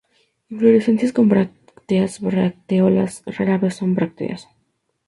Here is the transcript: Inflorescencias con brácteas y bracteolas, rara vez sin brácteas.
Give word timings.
Inflorescencias 0.49 1.13
con 1.13 1.29
brácteas 1.29 2.19
y 2.19 2.25
bracteolas, 2.25 3.13
rara 3.37 3.59
vez 3.61 3.73
sin 3.75 3.93
brácteas. 3.97 4.41